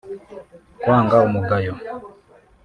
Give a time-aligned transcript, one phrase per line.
[0.81, 1.73] kwanga umugayo